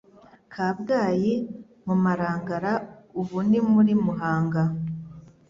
Kabgayi 0.53 1.33
mu 1.85 1.95
Marangara 2.03 2.73
ubu 3.19 3.37
ni 3.49 3.59
muri 3.71 3.93
Muhanga) 4.03 4.63